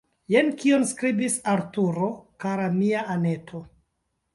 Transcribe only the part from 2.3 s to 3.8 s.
«Kara mia Anneto!